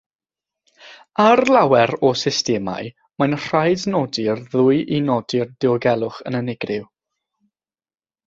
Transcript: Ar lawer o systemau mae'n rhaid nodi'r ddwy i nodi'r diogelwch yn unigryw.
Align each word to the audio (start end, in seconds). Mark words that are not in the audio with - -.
Ar 1.23 1.41
lawer 1.55 1.91
o 2.09 2.09
systemau 2.21 2.89
mae'n 3.23 3.37
rhaid 3.43 3.85
nodi'r 3.95 4.41
ddwy 4.53 4.81
i 4.97 5.01
nodi'r 5.11 5.53
diogelwch 5.65 6.17
yn 6.31 6.39
unigryw. 6.41 6.89